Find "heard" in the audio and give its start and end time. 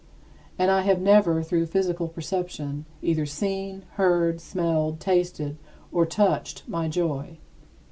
3.97-4.41